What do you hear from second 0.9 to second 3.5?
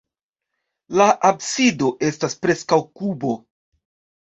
La absido estas preskaŭ kubo.